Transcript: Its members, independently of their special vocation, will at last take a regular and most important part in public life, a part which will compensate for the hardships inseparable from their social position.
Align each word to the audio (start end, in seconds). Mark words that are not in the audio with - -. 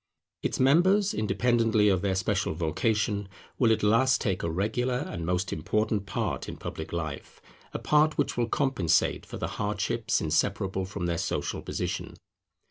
Its 0.41 0.59
members, 0.59 1.13
independently 1.13 1.87
of 1.87 2.01
their 2.01 2.15
special 2.15 2.55
vocation, 2.55 3.29
will 3.59 3.71
at 3.71 3.83
last 3.83 4.19
take 4.19 4.41
a 4.41 4.49
regular 4.49 4.97
and 4.97 5.27
most 5.27 5.53
important 5.53 6.07
part 6.07 6.49
in 6.49 6.57
public 6.57 6.91
life, 6.91 7.39
a 7.71 7.77
part 7.77 8.17
which 8.17 8.35
will 8.35 8.49
compensate 8.49 9.27
for 9.27 9.37
the 9.37 9.47
hardships 9.61 10.19
inseparable 10.19 10.85
from 10.85 11.05
their 11.05 11.19
social 11.19 11.61
position. 11.61 12.15